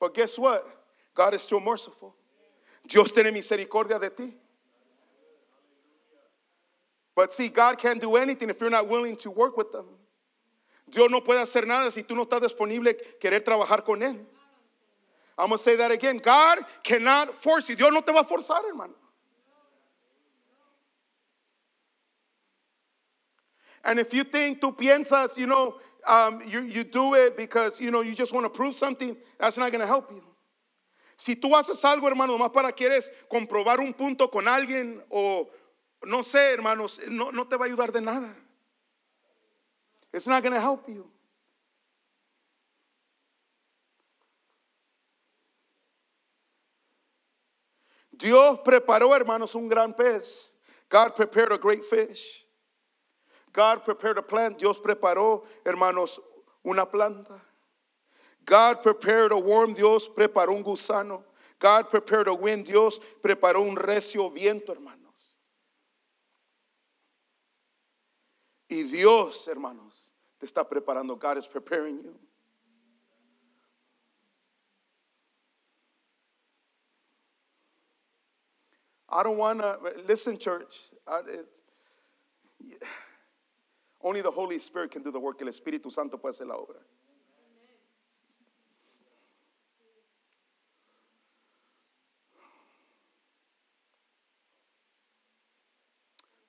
[0.00, 0.66] But guess what?
[1.12, 2.14] God is still merciful.
[2.88, 4.34] Dios tiene misericordia de ti.
[7.14, 9.86] But see, God can't do anything if you're not willing to work with them.
[10.90, 14.18] Dios no puede hacer nada si tú no estás disponible querer trabajar con Él.
[15.36, 16.18] I'm going to say that again.
[16.18, 17.74] God cannot force you.
[17.74, 18.94] Dios no te va a forzar, hermano.
[23.84, 27.90] And if you think, tú piensas, you know, um, you, you do it because, you
[27.90, 30.22] know, you just want to prove something, that's not going to help you.
[31.16, 35.48] Si tú haces algo, hermano, más para quieres comprobar un punto con alguien o
[36.06, 38.34] no sé, hermanos, no, no te va a ayudar de nada.
[40.12, 41.10] It's not going to help you.
[48.16, 50.52] Dios preparó, hermanos, un gran pez.
[50.88, 52.44] God prepared a great fish.
[53.52, 54.58] God prepared a plant.
[54.58, 56.20] Dios preparó, hermanos,
[56.64, 57.40] una planta.
[58.44, 59.74] God prepared a worm.
[59.74, 61.24] Dios preparó un gusano.
[61.58, 62.66] God prepared a wind.
[62.66, 65.03] Dios preparó un recio viento, hermanos.
[68.74, 71.16] Y Dios, hermanos, te está preparando.
[71.16, 72.18] God is preparing you.
[79.08, 80.90] I don't want to listen, church.
[81.06, 82.82] I- it-
[84.02, 85.40] only the Holy Spirit can do the work.
[85.40, 86.80] El Espíritu Santo puede hacer la obra.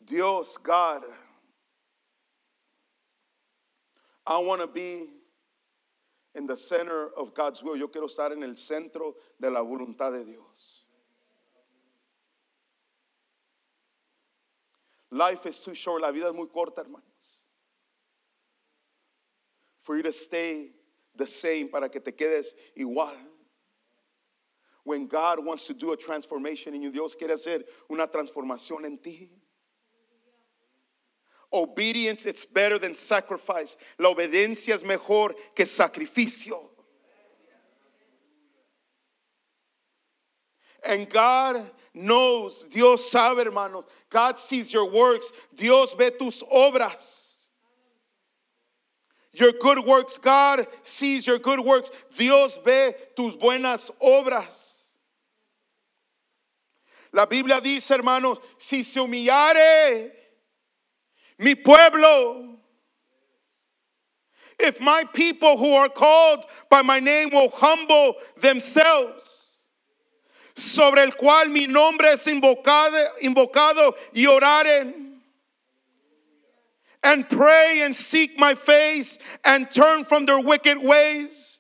[0.03, 1.03] Dios, God,
[4.27, 5.07] I want to be
[6.33, 7.77] in the center of God's will.
[7.77, 10.85] Yo quiero estar en el centro de la voluntad de Dios.
[15.11, 16.01] Life is too short.
[16.01, 17.45] La vida es muy corta, hermanos.
[19.79, 20.71] For you to stay
[21.15, 23.15] the same, para que te quedes igual.
[24.83, 28.97] When God wants to do a transformation in you, Dios quiere hacer una transformación en
[28.97, 29.31] ti.
[31.55, 33.77] Obedience, it's better than sacrifice.
[33.97, 36.69] La obediencia es mejor que sacrificio.
[40.85, 43.85] And God knows, Dios sabe, hermanos.
[44.09, 45.31] God sees your works.
[45.55, 47.47] Dios ve tus obras.
[49.31, 51.89] Your good works, God sees your good works.
[52.17, 54.97] Dios ve tus buenas obras.
[57.13, 60.11] La Biblia dice, hermanos, si se humillare
[61.37, 62.55] mi pueblo,
[64.59, 69.61] if my people who are called by my name will humble themselves,
[70.55, 75.19] sobre el cual mi nombre es invocado, invocado y oraren,
[77.03, 81.59] and pray and seek my face and turn from their wicked ways,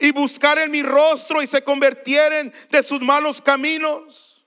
[0.00, 4.44] y buscar en mi rostro y se convirtieren de sus malos caminos.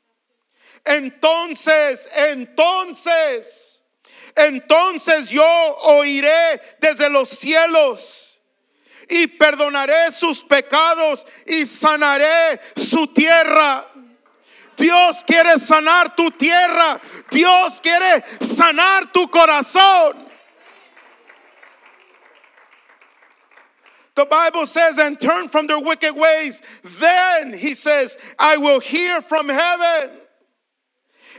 [0.85, 3.78] Entonces, entonces,
[4.47, 5.45] entonces yo
[5.83, 8.39] oiré desde los cielos
[9.09, 13.85] y perdonaré sus pecados y sanaré su tierra.
[14.77, 17.01] Dios quiere sanar tu tierra.
[17.29, 20.29] Dios quiere sanar tu corazón.
[24.15, 26.61] The Bible says, and turn from their wicked ways.
[26.83, 30.11] Then, he says, I will hear from heaven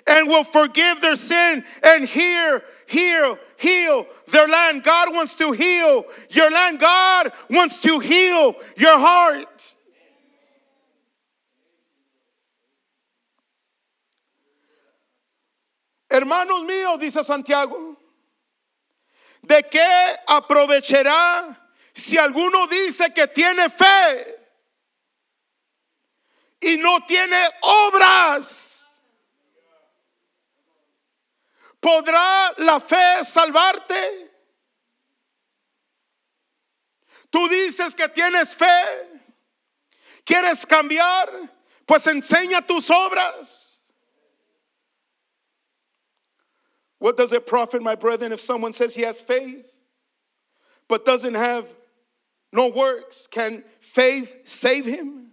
[0.07, 4.82] and will forgive their sin and hear, heal, heal their land.
[4.82, 6.80] God wants to heal your land.
[6.80, 9.76] God wants to heal your heart.
[16.11, 17.97] Hermanos míos, dice Santiago,
[19.43, 21.57] ¿de qué aprovechará
[21.93, 24.36] si alguno dice que tiene fe
[26.61, 28.80] y no tiene obras?
[31.81, 34.28] ¿Podrá la fe salvarte?
[37.31, 39.20] Tú dices que tienes fe,
[40.24, 41.28] quieres cambiar,
[41.87, 43.95] pues enseña tus obras.
[46.99, 49.64] What does it profit, my brethren, if someone says he has faith
[50.87, 51.74] but doesn't have
[52.53, 55.30] no works, can faith save him?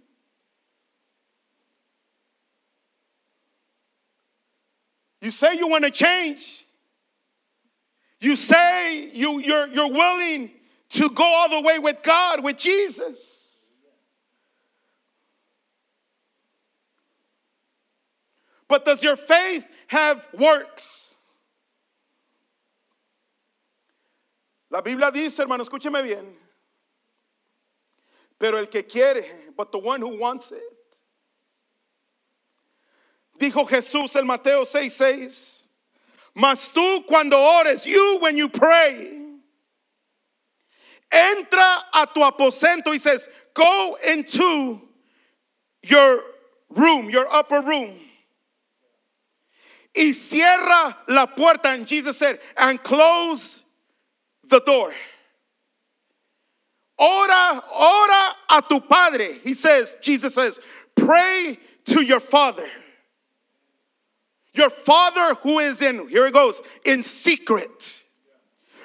[5.20, 6.64] You say you want to change.
[8.20, 10.50] You say you, you're, you're willing
[10.90, 13.70] to go all the way with God, with Jesus.
[18.68, 21.16] But does your faith have works?
[24.70, 26.26] La Biblia dice, hermano, escúcheme bien.
[28.38, 29.24] Pero el que quiere,
[29.56, 30.77] but the one who wants it.
[33.38, 34.90] Dijo Jesús en Mateo 6:6.
[34.90, 35.58] 6,
[36.34, 39.18] Mas tú cuando ores, you when you pray,
[41.10, 42.92] entra a tu aposento.
[42.92, 44.80] He says, go into
[45.82, 46.22] your
[46.70, 47.98] room, your upper room.
[49.96, 51.70] Y cierra la puerta.
[51.70, 53.64] And Jesus said, and close
[54.46, 54.94] the door.
[56.98, 59.38] Ora, ora a tu padre.
[59.42, 60.60] He says, Jesus says,
[60.94, 62.68] pray to your father.
[64.58, 68.02] Your father who is in, here it goes, in secret.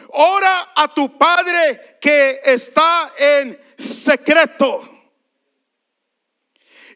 [0.07, 4.87] Ora a tu padre que está en secreto.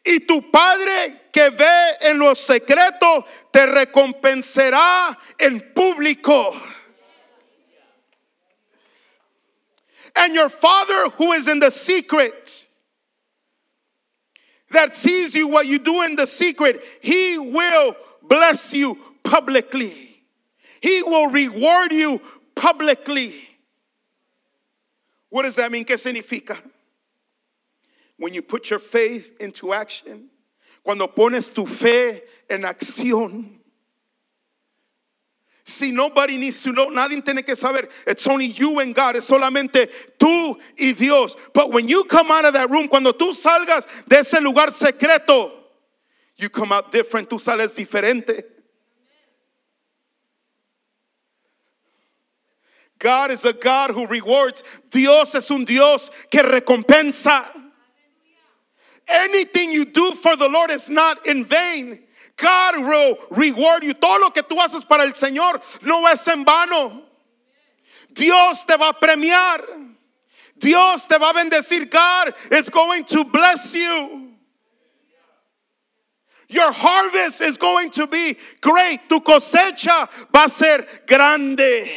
[0.06, 6.56] Y tu padre que ve en lo secreto te recompensará en público.
[10.16, 12.68] And your father who is in the secret,
[14.70, 17.96] that sees you what you do in the secret, he will
[18.28, 20.24] bless you publicly.
[20.82, 22.22] He will reward you
[22.56, 23.34] publicly.
[25.30, 25.86] What does that mean?
[25.86, 26.58] ¿Qué significa?
[28.18, 30.30] When you put your faith into action,
[30.84, 33.58] cuando pones tu fe en acción.
[35.66, 37.90] See, nobody needs to know, nadie tiene que saber.
[38.08, 39.18] It's only you and God.
[39.18, 41.36] Es solamente tú y Dios.
[41.54, 45.52] But when you come out of that room, cuando tú salgas de ese lugar secreto,
[46.38, 48.44] you come out different, tú sales diferente.
[53.00, 54.64] God is a God who rewards.
[54.90, 57.46] Dios es un Dios que recompensa.
[59.08, 62.00] Anything you do for the Lord is not in vain.
[62.36, 63.94] God will reward you.
[63.94, 67.04] Todo lo que tú haces para el Señor no es en vano.
[68.14, 69.64] Dios te va a premiar.
[70.58, 71.90] Dios te va a bendecir.
[71.90, 74.27] God is going to bless you.
[76.50, 79.02] Your harvest is going to be great.
[79.10, 81.90] Tu cosecha va a ser grande.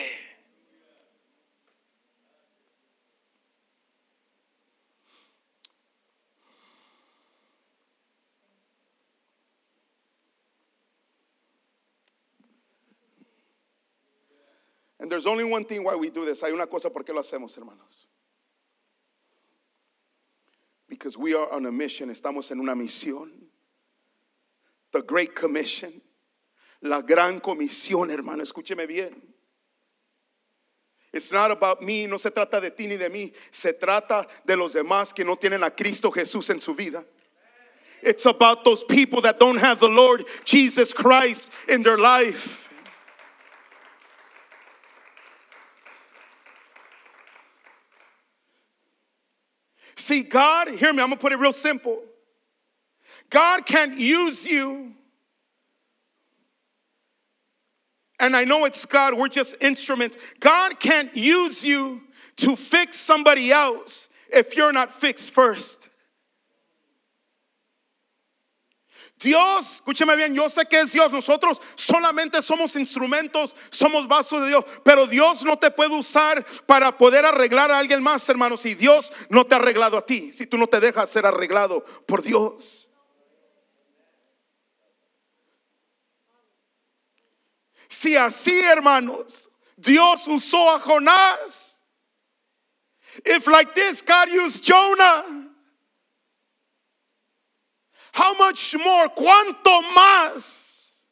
[14.98, 16.42] And there's only one thing why we do this.
[16.42, 18.06] Hay una cosa por qué lo hacemos, hermanos.
[20.88, 22.10] Because we are on a mission.
[22.10, 23.49] Estamos en una misión.
[24.92, 26.00] The Great Commission.
[26.82, 28.42] La gran comisión, hermano.
[28.42, 29.14] Escúcheme bien.
[31.12, 34.56] It's not about me, no se trata de ti ni de mí, se trata de
[34.56, 37.04] los demás que no tienen a Cristo Jesús en su vida.
[38.02, 42.68] It's about those people that don't have the Lord Jesus Christ in their life.
[49.96, 51.98] See, God, hear me, I'm gonna put it real simple.
[53.30, 54.92] God can't use you.
[58.18, 60.18] And I know it's God, we're just instruments.
[60.40, 62.02] God can't use you
[62.36, 65.88] to fix somebody else if you're not fixed first.
[69.18, 74.48] Dios, escúcheme bien, yo sé que es Dios, nosotros solamente somos instrumentos, somos vasos de
[74.48, 78.74] Dios, pero Dios no te puede usar para poder arreglar a alguien más, hermanos, si
[78.74, 82.22] Dios no te ha arreglado a ti, si tú no te dejas ser arreglado por
[82.22, 82.89] Dios.
[87.90, 91.74] Si así, hermanos, Dios usó a Jonás,
[93.26, 95.48] if like this God used Jonah,
[98.12, 101.04] how much more, cuánto más,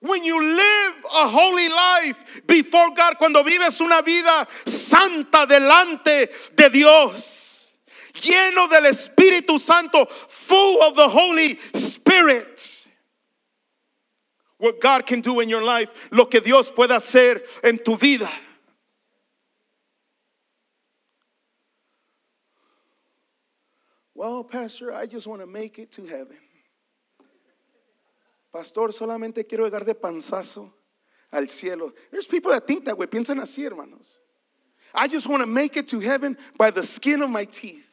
[0.00, 6.70] when you live a holy life before God, cuando vives una vida santa delante de
[6.70, 7.72] Dios,
[8.14, 12.87] lleno del Espíritu Santo, full of the Holy Spirit
[14.58, 18.28] what God can do in your life, lo que Dios puede hacer en tu vida.
[24.14, 26.36] Well, Pastor, I just want to make it to heaven.
[28.52, 30.72] Pastor, solamente quiero llegar de panzazo
[31.32, 31.92] al cielo.
[32.10, 34.18] There's people that think that way, piensan así, hermanos.
[34.92, 37.87] I just want to make it to heaven by the skin of my teeth.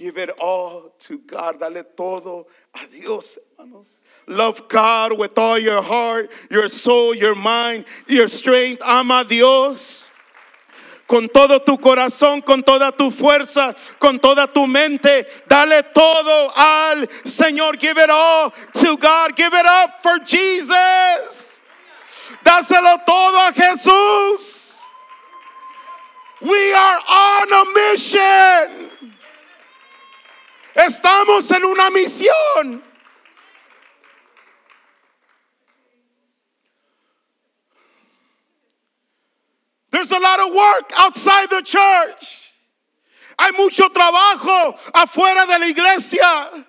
[0.00, 1.60] Give it all to God.
[1.60, 3.98] Dale todo a Dios, hermanos.
[4.26, 8.80] Love God with all your heart, your soul, your mind, your strength.
[8.82, 10.10] Ama a Dios.
[11.06, 15.26] Con todo tu corazón, con toda tu fuerza, con toda tu mente.
[15.46, 17.78] Dale todo al Señor.
[17.78, 19.36] Give it all to God.
[19.36, 21.60] Give it up for Jesus.
[22.42, 24.80] Dáselo todo a Jesús.
[26.40, 28.90] We are on a mission.
[30.74, 32.82] Estamos en una misión.
[39.90, 42.52] There's a lot of work outside the church.
[43.38, 46.66] Hay mucho trabajo afuera de la iglesia.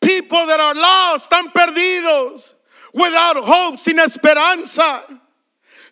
[0.00, 2.54] People that are lost, están perdidos,
[2.92, 5.02] without hope, sin esperanza,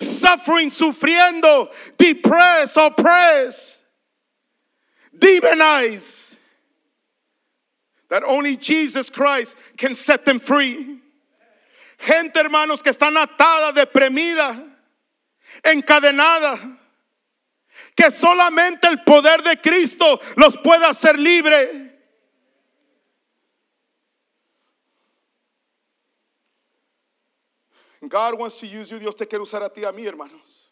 [0.00, 3.84] suffering, sufriendo, depressed, oppressed,
[5.18, 6.36] demonized.
[8.10, 10.98] That only Jesus Christ can set them free.
[11.98, 14.76] Gente, hermanos, que están atada, deprimida,
[15.64, 16.78] encadenada.
[17.96, 21.88] Que solamente el poder de Cristo los puede hacer libre.
[28.08, 28.98] God wants to use you.
[28.98, 30.70] Dios te quiere usar a ti, a mí, hermanos.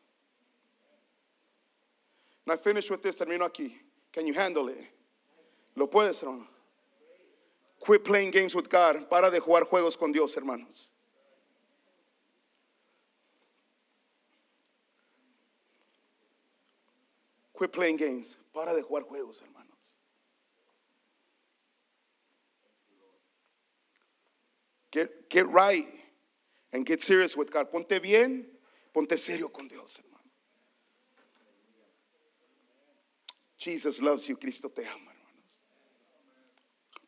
[2.47, 3.16] And I finish with this.
[3.16, 3.74] Termino aquí.
[4.12, 4.78] Can you handle it?
[5.76, 6.47] Lo puedes, hermano.
[7.81, 9.09] Quit playing games with God.
[9.09, 10.89] Para de jugar juegos con Dios, hermanos.
[17.57, 18.37] Quit playing games.
[18.53, 19.95] Para de jugar juegos, hermanos.
[24.91, 25.87] Get, get right
[26.72, 27.70] and get serious with God.
[27.70, 28.47] Ponte bien,
[28.93, 30.18] ponte serio con Dios, hermano.
[33.59, 34.37] Jesus loves you.
[34.37, 35.18] Cristo te ama.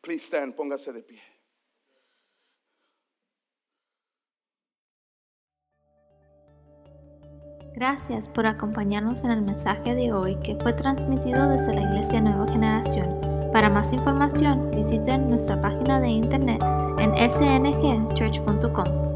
[0.01, 1.21] Please stand, póngase de pie.
[7.73, 12.51] Gracias por acompañarnos en el mensaje de hoy que fue transmitido desde la Iglesia Nueva
[12.51, 13.21] Generación.
[13.53, 16.61] Para más información, visiten nuestra página de internet
[16.99, 19.10] en sngchurch.com.